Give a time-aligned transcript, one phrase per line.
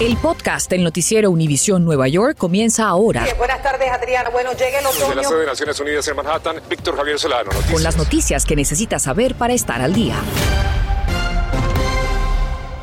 [0.00, 3.24] El podcast del noticiero Univisión Nueva York comienza ahora.
[3.38, 4.30] buenas tardes, Adriana.
[4.30, 5.06] Bueno, llega el otoño.
[5.06, 7.44] Desde la sede de Naciones Unidas en Manhattan, Víctor Javier Solano.
[7.44, 7.72] Noticias.
[7.72, 10.16] Con las noticias que necesitas saber para estar al día.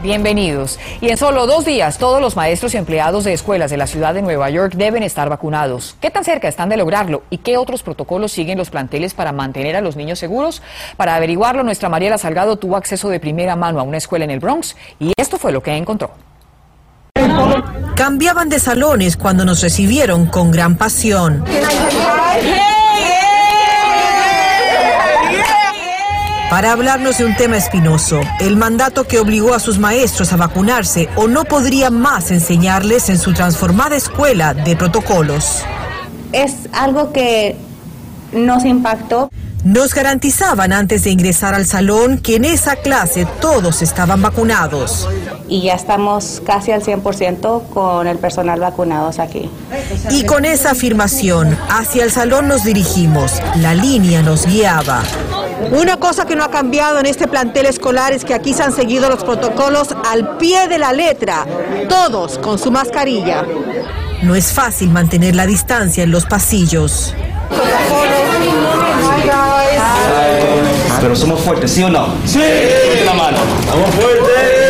[0.02, 0.80] Bienvenidos.
[1.02, 4.14] Y en solo dos días, todos los maestros y empleados de escuelas de la ciudad
[4.14, 5.98] de Nueva York deben estar vacunados.
[6.00, 7.24] ¿Qué tan cerca están de lograrlo?
[7.30, 10.62] ¿Y qué otros protocolos siguen los planteles para mantener a los niños seguros?
[10.96, 14.40] Para averiguarlo, nuestra Mariela Salgado tuvo acceso de primera mano a una escuela en el
[14.40, 16.12] Bronx y esto fue lo que encontró.
[18.00, 21.44] Cambiaban de salones cuando nos recibieron con gran pasión.
[26.50, 31.10] Para hablarnos de un tema espinoso, el mandato que obligó a sus maestros a vacunarse
[31.18, 35.66] o no podría más enseñarles en su transformada escuela de protocolos.
[36.32, 37.58] Es algo que
[38.32, 39.30] nos impactó.
[39.64, 45.10] Nos garantizaban antes de ingresar al salón que en esa clase todos estaban vacunados.
[45.50, 49.50] Y ya estamos casi al 100% con el personal vacunados aquí.
[50.12, 53.42] Y con esa afirmación, hacia el salón nos dirigimos.
[53.58, 55.04] La línea nos guiaba.
[55.72, 58.72] Una cosa que no ha cambiado en este plantel escolar es que aquí se han
[58.72, 61.46] seguido los protocolos al pie de la letra,
[61.90, 63.46] todos con su mascarilla.
[64.24, 67.14] No es fácil mantener la distancia en los pasillos.
[71.02, 72.08] Pero somos fuertes, ¿sí o no?
[72.26, 72.42] Sí.
[73.06, 73.38] la mano.
[73.72, 74.70] Somos fuertes.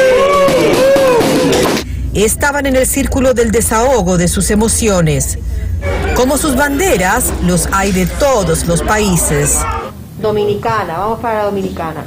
[2.14, 5.40] Estaban en el círculo del desahogo de sus emociones.
[6.16, 9.60] Como sus banderas, los hay de todos los países.
[10.22, 12.06] Dominicana, vamos para Dominicana.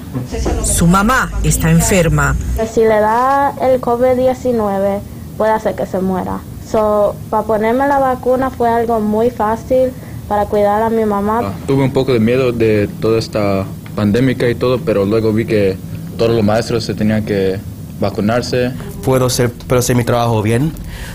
[0.63, 2.37] Su mamá está enferma.
[2.73, 5.01] Si le da el COVID-19,
[5.37, 6.41] puede hacer que se muera.
[6.71, 9.93] So, para ponerme la vacuna fue algo muy fácil
[10.29, 11.41] para cuidar a mi mamá.
[11.43, 15.45] Ah, tuve un poco de miedo de toda esta pandemia y todo, pero luego vi
[15.45, 15.77] que
[16.17, 17.59] todos los maestros se tenían que
[18.01, 18.73] vacunarse.
[19.05, 20.73] Puedo hacer, puedo hacer mi trabajo bien,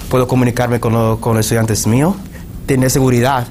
[0.10, 2.16] puedo comunicarme con, lo- con los estudiantes míos,
[2.66, 3.48] tener seguridad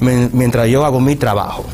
[0.00, 1.64] mientras yo hago mi trabajo.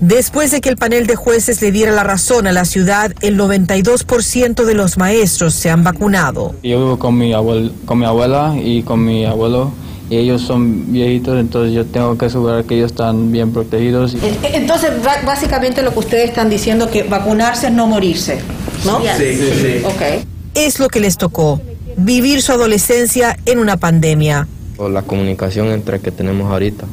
[0.00, 3.38] Después de que el panel de jueces le diera la razón a la ciudad, el
[3.38, 6.54] 92% de los maestros se han vacunado.
[6.62, 9.72] Yo vivo con mi, abuel- con mi abuela y con mi abuelo
[10.10, 14.14] y ellos son viejitos, entonces yo tengo que asegurar que ellos están bien protegidos.
[14.42, 18.40] Entonces, ba- básicamente lo que ustedes están diciendo que vacunarse es no morirse,
[18.84, 19.00] ¿no?
[19.00, 19.82] Sí, sí, sí.
[19.84, 20.24] Ok.
[20.54, 21.60] Es lo que les tocó,
[21.96, 24.46] vivir su adolescencia en una pandemia.
[24.76, 26.84] O la comunicación entre que tenemos ahorita.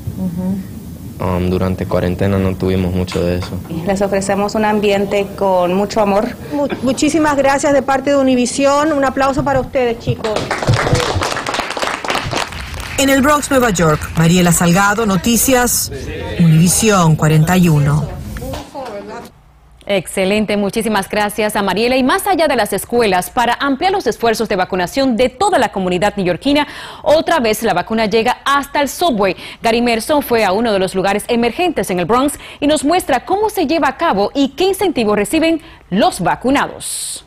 [1.20, 3.50] Um, durante cuarentena no tuvimos mucho de eso.
[3.86, 6.30] Les ofrecemos un ambiente con mucho amor.
[6.52, 8.92] Mu- muchísimas gracias de parte de Univisión.
[8.92, 10.32] Un aplauso para ustedes, chicos.
[12.98, 15.92] En el Bronx, Nueva York, Mariela Salgado, Noticias,
[16.40, 18.22] Univisión 41.
[19.88, 21.98] Excelente, muchísimas gracias a Mariela.
[21.98, 25.72] Y más allá de las escuelas, para ampliar los esfuerzos de vacunación de toda la
[25.72, 26.68] comunidad neoyorquina,
[27.02, 29.36] otra vez la vacuna llega hasta el subway.
[29.62, 33.26] Gary Merson fue a uno de los lugares emergentes en el Bronx y nos muestra
[33.26, 37.26] cómo se lleva a cabo y qué incentivos reciben los vacunados.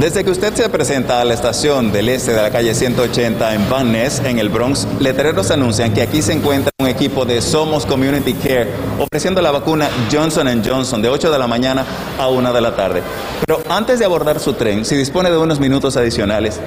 [0.00, 3.68] Desde que usted se presenta a la estación del este de la calle 180 en
[3.68, 7.84] Van Ness, en el Bronx, letreros anuncian que aquí se encuentra un equipo de Somos
[7.84, 11.84] Community Care ofreciendo la vacuna Johnson Johnson de 8 de la mañana
[12.18, 13.02] a 1 de la tarde.
[13.46, 16.58] Pero antes de abordar su tren, si dispone de unos minutos adicionales,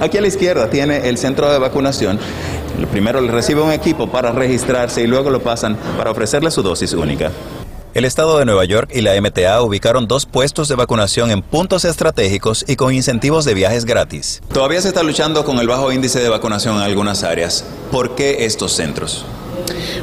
[0.00, 2.18] aquí a la izquierda tiene el centro de vacunación.
[2.90, 6.94] Primero le recibe un equipo para registrarse y luego lo pasan para ofrecerle su dosis
[6.94, 7.30] única.
[7.92, 11.84] El Estado de Nueva York y la MTA ubicaron dos puestos de vacunación en puntos
[11.84, 14.40] estratégicos y con incentivos de viajes gratis.
[14.52, 17.64] Todavía se está luchando con el bajo índice de vacunación en algunas áreas.
[17.90, 19.24] ¿Por qué estos centros?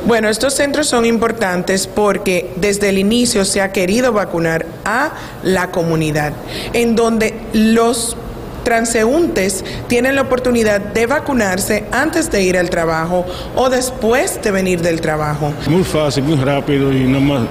[0.06, 5.72] Bueno, estos centros son importantes porque desde el inicio se ha querido vacunar a la
[5.72, 6.34] comunidad,
[6.74, 8.18] en donde los
[8.67, 14.81] transeúntes tienen la oportunidad de vacunarse antes de ir al trabajo o después de venir
[14.81, 15.53] del trabajo.
[15.69, 17.44] Muy fácil, muy rápido y no más,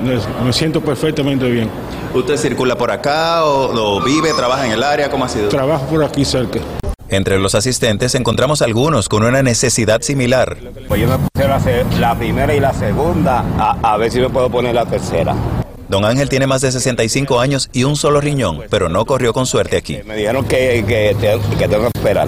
[0.45, 1.71] me siento perfectamente bien.
[2.13, 5.09] ¿Usted circula por acá o, o vive, trabaja en el área?
[5.09, 5.49] ¿Cómo ha sido?
[5.49, 6.59] Trabajo por aquí cerca.
[7.09, 10.59] Entre los asistentes encontramos algunos con una necesidad similar.
[10.87, 11.59] Pues yo me puse la,
[11.99, 15.35] la primera y la segunda, a, a ver si me puedo poner la tercera.
[15.89, 19.47] Don Ángel tiene más de 65 años y un solo riñón, pero no corrió con
[19.47, 19.99] suerte aquí.
[20.05, 22.27] Me dijeron que, que, te- que tengo que esperar.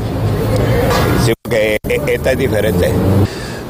[1.25, 2.93] Sí, porque e- esta es diferente.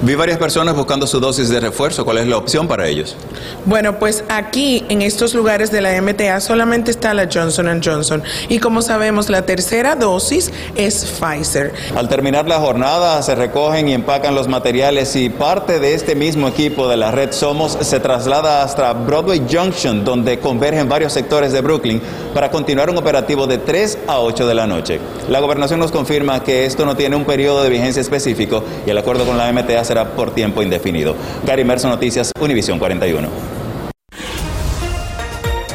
[0.01, 2.05] Vi varias personas buscando su dosis de refuerzo.
[2.05, 3.17] ¿Cuál es la opción para ellos?
[3.65, 8.61] Bueno, pues aquí en estos lugares de la MTA solamente está la Johnson Johnson y
[8.61, 11.73] como sabemos la tercera dosis es Pfizer.
[11.97, 16.47] Al terminar la jornada se recogen y empacan los materiales y parte de este mismo
[16.47, 21.61] equipo de la red Somos se traslada hasta Broadway Junction donde convergen varios sectores de
[21.61, 22.01] Brooklyn
[22.33, 25.01] para continuar un operativo de 3 a 8 de la noche.
[25.29, 28.99] La gobernación nos confirma que esto no tiene un periodo de vigencia específico y el
[28.99, 31.17] acuerdo con la MTA será por tiempo indefinido.
[31.45, 33.29] Gary Merso Noticias, Univisión 41.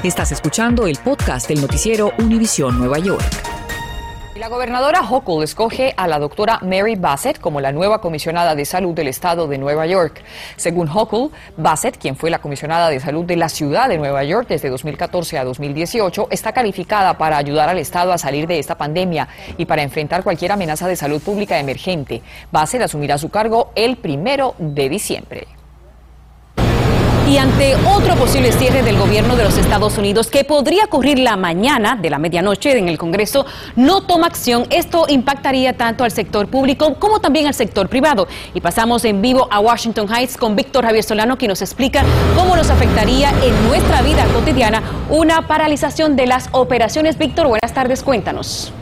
[0.04, 3.63] Estás escuchando el podcast del noticiero Univisión Nueva York.
[4.36, 8.96] La gobernadora Hochul escoge a la doctora Mary Bassett como la nueva comisionada de salud
[8.96, 10.24] del estado de Nueva York.
[10.56, 14.48] Según Hochul, Bassett, quien fue la comisionada de salud de la ciudad de Nueva York
[14.50, 19.28] desde 2014 a 2018, está calificada para ayudar al estado a salir de esta pandemia
[19.56, 22.24] y para enfrentar cualquier amenaza de salud pública emergente.
[22.52, 25.63] Bassett asumirá su cargo el primero de diciembre.
[27.26, 31.38] Y ante otro posible cierre del gobierno de los Estados Unidos que podría ocurrir la
[31.38, 33.46] mañana de la medianoche en el Congreso,
[33.78, 34.66] no toma acción.
[34.70, 38.28] Esto impactaría tanto al sector público como también al sector privado.
[38.54, 42.04] Y pasamos en vivo a Washington Heights con Víctor Javier Solano, que nos explica
[42.36, 47.18] cómo nos afectaría en nuestra vida cotidiana una paralización de las operaciones.
[47.18, 48.74] Víctor, buenas tardes, cuéntanos.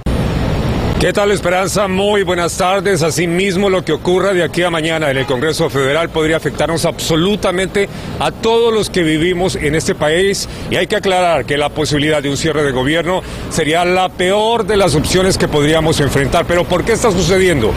[1.02, 1.88] ¿Qué tal Esperanza?
[1.88, 3.02] Muy buenas tardes.
[3.02, 7.90] Asimismo, lo que ocurra de aquí a mañana en el Congreso Federal podría afectarnos absolutamente
[8.20, 12.22] a todos los que vivimos en este país y hay que aclarar que la posibilidad
[12.22, 16.46] de un cierre de gobierno sería la peor de las opciones que podríamos enfrentar.
[16.46, 17.74] Pero ¿por qué está sucediendo?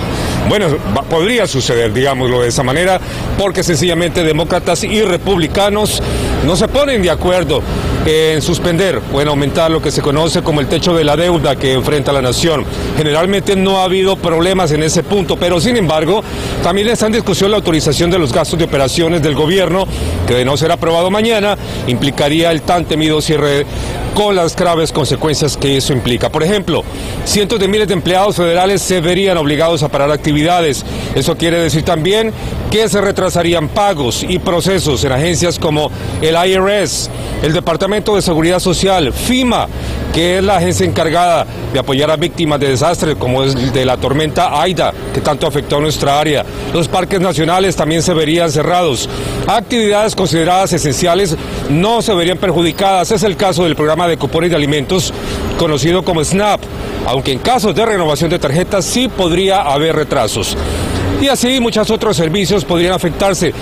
[0.51, 0.77] Bueno,
[1.09, 3.01] podría suceder, digámoslo de esa manera,
[3.39, 6.03] porque sencillamente demócratas y republicanos
[6.45, 7.63] no se ponen de acuerdo
[8.07, 11.57] en suspender o en aumentar lo que se conoce como el techo de la deuda
[11.57, 12.65] que enfrenta la nación.
[12.97, 16.23] Generalmente no ha habido problemas en ese punto, pero sin embargo
[16.63, 19.87] también está en discusión la autorización de los gastos de operaciones del gobierno,
[20.27, 21.57] que de no ser aprobado mañana
[21.87, 23.65] implicaría el tan temido cierre
[24.15, 26.31] con las graves consecuencias que eso implica.
[26.31, 26.85] Por ejemplo,
[27.25, 30.85] cientos de miles de empleados federales se verían obligados a parar actividades.
[31.17, 32.33] Eso quiere decir también
[32.71, 35.91] que se retrasarían pagos y procesos en agencias como
[36.23, 37.11] el IRS,
[37.43, 39.69] el Departamento de Seguridad Social, FIMA,
[40.13, 43.97] que es la agencia encargada de apoyar a víctimas de desastres como es de la
[43.97, 46.45] tormenta Aida, que tanto afectó a nuestra área.
[46.73, 49.09] Los parques nacionales también se verían cerrados.
[49.47, 51.37] Actividades consideradas esenciales
[51.71, 53.13] no se verían perjudicadas.
[53.13, 55.13] Es el caso del programa de cupones de alimentos
[55.57, 56.61] conocido como SNAP,
[57.07, 60.57] aunque en casos de renovación de tarjetas sí podría haber retrasos.
[61.23, 63.55] Y así muchos otros servicios podrían afectarse.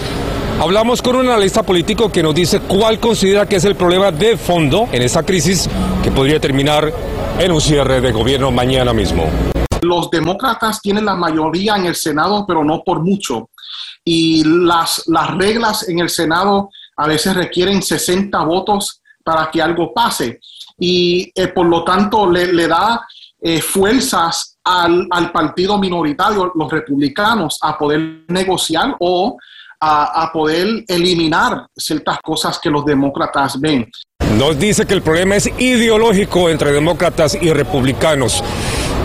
[0.63, 4.37] Hablamos con un analista político que nos dice cuál considera que es el problema de
[4.37, 5.69] fondo en esta crisis
[6.05, 6.93] que podría terminar
[7.41, 9.29] en un cierre de gobierno mañana mismo.
[9.81, 13.51] Los demócratas tienen la mayoría en el Senado, pero no por mucho.
[14.05, 19.93] Y las, las reglas en el Senado a veces requieren 60 votos para que algo
[19.93, 20.39] pase.
[20.79, 23.05] Y eh, por lo tanto le, da
[23.41, 29.37] eh, fuerzas al, al, partido minoritario, los republicanos, a poder negociar o
[29.83, 33.91] a, a poder eliminar ciertas cosas que los demócratas ven.
[34.39, 38.43] Nos dice que el problema es ideológico entre demócratas y republicanos.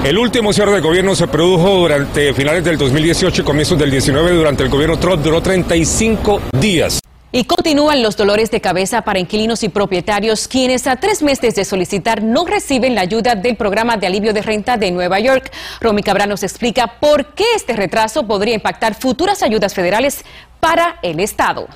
[0.03, 4.31] El último cierre de gobierno se produjo durante finales del 2018 y comienzos del 19
[4.35, 7.01] durante el gobierno Trump, duró 35 días.
[7.29, 11.65] Y continúan los dolores de cabeza para inquilinos y propietarios quienes a tres meses de
[11.65, 15.51] solicitar no reciben la ayuda del programa de alivio de renta de Nueva York.
[15.81, 20.23] Romy Cabral nos explica por qué este retraso podría impactar futuras ayudas federales
[20.59, 21.67] para el Estado.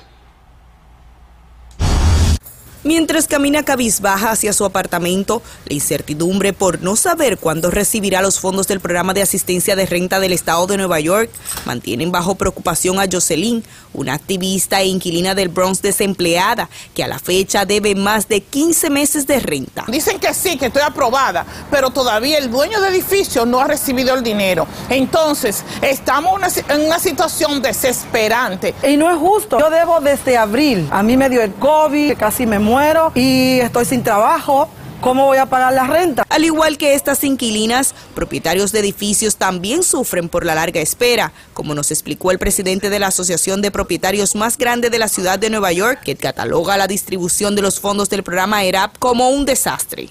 [2.84, 8.66] Mientras camina cabizbaja hacia su apartamento, la incertidumbre por no saber cuándo recibirá los fondos
[8.66, 11.30] del programa de asistencia de renta del estado de Nueva York
[11.64, 13.62] mantienen bajo preocupación a Jocelyn,
[13.92, 18.90] una activista e inquilina del Bronx desempleada que a la fecha debe más de 15
[18.90, 19.84] meses de renta.
[19.86, 24.12] Dicen que sí, que estoy aprobada, pero todavía el dueño del edificio no ha recibido
[24.14, 24.66] el dinero.
[24.88, 28.74] Entonces, estamos en una situación desesperante.
[28.82, 29.60] Y no es justo.
[29.60, 30.88] Yo debo desde abril.
[30.90, 32.71] A mí me dio el COVID, casi me muero
[33.14, 34.68] y estoy sin trabajo.
[35.02, 36.24] ¿Cómo voy a pagar la renta?
[36.28, 41.74] Al igual que estas inquilinas, propietarios de edificios también sufren por la larga espera, como
[41.74, 45.50] nos explicó el presidente de la asociación de propietarios más grande de la ciudad de
[45.50, 50.08] Nueva York, que cataloga la distribución de los fondos del programa ERAP como un desastre.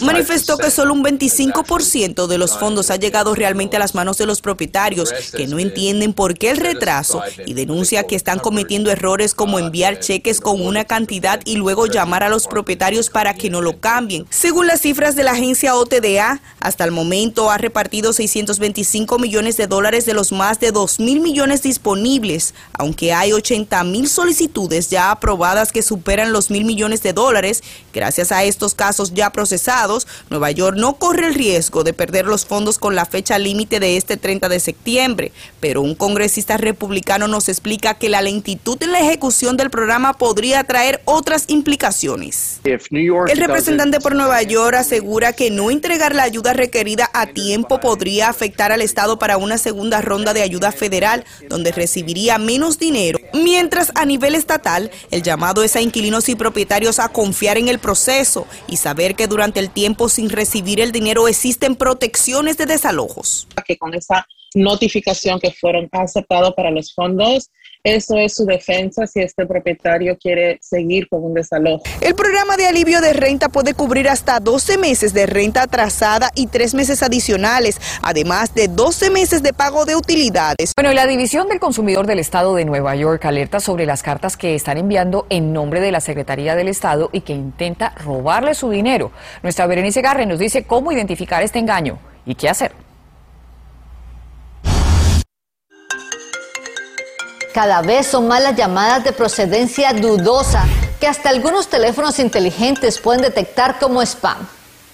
[0.00, 4.26] Manifestó que solo un 25% de los fondos ha llegado realmente a las manos de
[4.26, 9.34] los propietarios, que no entienden por qué el retraso y denuncia que están cometiendo errores
[9.34, 13.60] como enviar cheques con una cantidad y luego llamar a los propietarios para que no
[13.60, 14.26] lo lo cambien.
[14.30, 19.66] Según las cifras de la agencia OTDA, hasta el momento ha repartido 625 millones de
[19.66, 25.10] dólares de los más de 2 mil millones disponibles, aunque hay 80 mil solicitudes ya
[25.10, 27.62] aprobadas que superan los mil millones de dólares.
[27.92, 32.46] Gracias a estos casos ya procesados, Nueva York no corre el riesgo de perder los
[32.46, 37.48] fondos con la fecha límite de este 30 de septiembre, pero un congresista republicano nos
[37.48, 42.60] explica que la lentitud en la ejecución del programa podría traer otras implicaciones.
[42.64, 48.28] El representante por Nueva York asegura que no entregar la ayuda requerida a tiempo podría
[48.28, 53.92] afectar al Estado para una segunda ronda de ayuda federal, donde recibiría menos dinero, mientras
[53.94, 58.48] a nivel estatal el llamado es a inquilinos y propietarios a confiar en el proceso
[58.66, 63.46] y saber que durante el tiempo sin recibir el dinero existen protecciones de desalojos.
[63.64, 64.26] Que con esa
[64.56, 67.48] notificación que fueron aceptados para los fondos,
[67.84, 71.82] eso es su defensa si este propietario quiere seguir con un desalojo.
[72.00, 76.46] El programa de alivio de renta puede cubrir hasta 12 meses de renta atrasada y
[76.46, 80.72] 3 meses adicionales, además de 12 meses de pago de utilidades.
[80.76, 84.36] Bueno, y la División del Consumidor del Estado de Nueva York alerta sobre las cartas
[84.36, 88.70] que están enviando en nombre de la Secretaría del Estado y que intenta robarle su
[88.70, 89.10] dinero.
[89.42, 92.81] Nuestra Berenice Garre nos dice cómo identificar este engaño y qué hacer.
[97.52, 100.64] Cada vez son más las llamadas de procedencia dudosa
[100.98, 104.38] que hasta algunos teléfonos inteligentes pueden detectar como spam.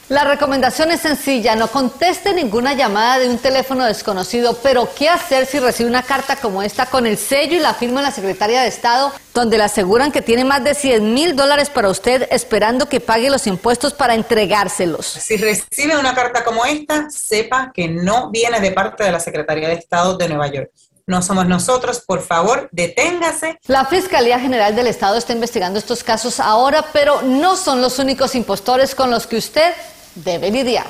[0.09, 5.45] La recomendación es sencilla, no conteste ninguna llamada de un teléfono desconocido, pero ¿qué hacer
[5.45, 8.63] si recibe una carta como esta con el sello y la firma de la Secretaria
[8.63, 12.89] de Estado, donde le aseguran que tiene más de 100 mil dólares para usted esperando
[12.89, 15.07] que pague los impuestos para entregárselos?
[15.07, 19.69] Si recibe una carta como esta, sepa que no viene de parte de la Secretaría
[19.69, 20.71] de Estado de Nueva York
[21.09, 23.59] no somos nosotros, por favor, deténgase.
[23.67, 28.35] La Fiscalía General del Estado está investigando estos casos ahora, pero no son los únicos
[28.35, 29.73] impostores con los que usted
[30.15, 30.87] debe lidiar.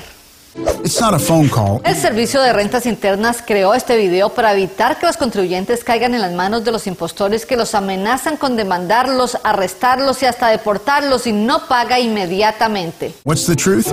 [1.85, 6.21] El Servicio de Rentas Internas creó este video para evitar que los contribuyentes caigan en
[6.21, 11.31] las manos de los impostores que los amenazan con demandarlos, arrestarlos y hasta deportarlos si
[11.31, 13.13] no paga inmediatamente.
[13.23, 13.87] What's the truth?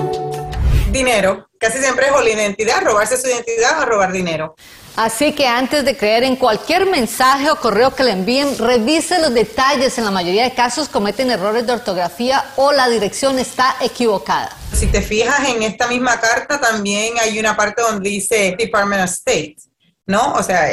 [0.91, 1.49] Dinero.
[1.59, 4.55] Casi siempre es o la identidad, robarse su identidad o robar dinero.
[4.95, 9.31] Así que antes de creer en cualquier mensaje o correo que le envíen, revise los
[9.31, 9.95] detalles.
[9.99, 14.57] En la mayoría de casos cometen errores de ortografía o la dirección está equivocada.
[14.73, 19.11] Si te fijas en esta misma carta, también hay una parte donde dice Department of
[19.11, 19.57] State,
[20.07, 20.33] ¿no?
[20.33, 20.67] O sea,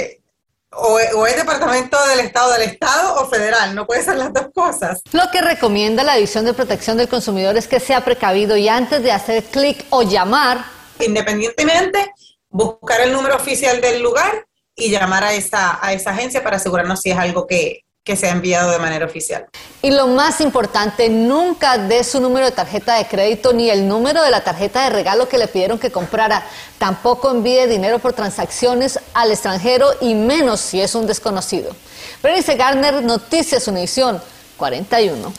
[0.76, 4.48] o, o, es Departamento del Estado del Estado o federal, no puede ser las dos
[4.54, 5.02] cosas.
[5.12, 9.02] Lo que recomienda la División de Protección del Consumidor es que sea precavido y antes
[9.02, 10.64] de hacer clic o llamar,
[10.98, 12.12] independientemente
[12.48, 17.00] buscar el número oficial del lugar y llamar a esa, a esa agencia para asegurarnos
[17.00, 19.46] si es algo que, que se ha enviado de manera oficial.
[19.80, 24.22] Y lo más importante, nunca dé su número de tarjeta de crédito ni el número
[24.22, 26.44] de la tarjeta de regalo que le pidieron que comprara.
[26.78, 31.74] Tampoco envíe dinero por transacciones al extranjero y menos si es un desconocido.
[32.22, 34.20] Berenice Garner, Noticias Univisión
[34.58, 35.32] 41.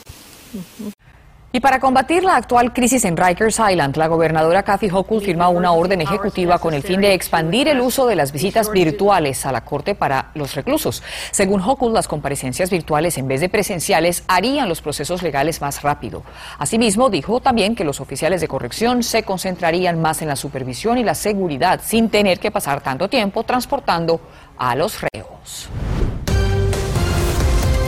[1.55, 5.71] Y para combatir la actual crisis en Rikers Island, la gobernadora Kathy Hochul firma una
[5.71, 9.63] orden ejecutiva con el fin de expandir el uso de las visitas virtuales a la
[9.63, 11.01] corte para los reclusos.
[11.31, 16.24] Según Hochul, las comparecencias virtuales en vez de presenciales harían los procesos legales más rápido.
[16.59, 21.05] Asimismo, dijo también que los oficiales de corrección se concentrarían más en la supervisión y
[21.05, 24.19] la seguridad sin tener que pasar tanto tiempo transportando
[24.57, 25.69] a los reos.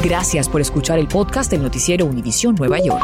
[0.01, 3.03] Gracias por escuchar el podcast del noticiero Univisión Nueva York.